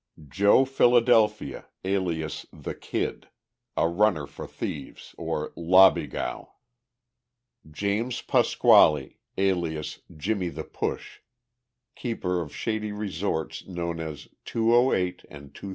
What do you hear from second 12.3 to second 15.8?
of shady resorts known as "208" and "233."